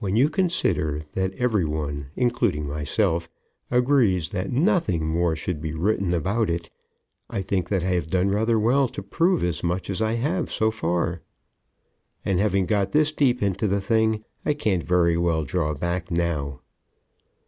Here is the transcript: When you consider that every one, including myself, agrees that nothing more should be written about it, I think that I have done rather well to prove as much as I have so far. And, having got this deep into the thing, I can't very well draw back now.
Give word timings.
When 0.00 0.16
you 0.16 0.28
consider 0.28 1.02
that 1.12 1.34
every 1.34 1.64
one, 1.64 2.08
including 2.16 2.66
myself, 2.66 3.28
agrees 3.70 4.30
that 4.30 4.50
nothing 4.50 5.06
more 5.06 5.36
should 5.36 5.60
be 5.60 5.72
written 5.72 6.12
about 6.12 6.50
it, 6.50 6.68
I 7.30 7.42
think 7.42 7.68
that 7.68 7.84
I 7.84 7.90
have 7.92 8.10
done 8.10 8.28
rather 8.30 8.58
well 8.58 8.88
to 8.88 9.04
prove 9.04 9.44
as 9.44 9.62
much 9.62 9.88
as 9.88 10.02
I 10.02 10.14
have 10.14 10.50
so 10.50 10.72
far. 10.72 11.22
And, 12.24 12.40
having 12.40 12.66
got 12.66 12.90
this 12.90 13.12
deep 13.12 13.40
into 13.40 13.68
the 13.68 13.80
thing, 13.80 14.24
I 14.44 14.54
can't 14.54 14.82
very 14.82 15.16
well 15.16 15.44
draw 15.44 15.74
back 15.74 16.10
now. 16.10 16.62